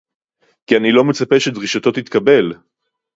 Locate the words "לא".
0.91-1.03